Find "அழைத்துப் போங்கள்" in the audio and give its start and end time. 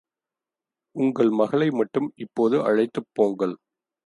2.63-3.55